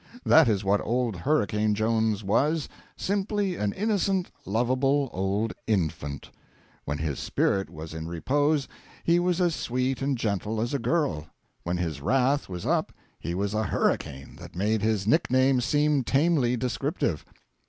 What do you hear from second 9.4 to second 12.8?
sweet and gentle as a girl; when his wrath was